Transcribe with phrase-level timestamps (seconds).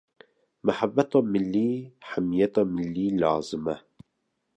[0.65, 1.71] mihebeta millî,
[2.11, 3.77] hemiyeta millî lazim e.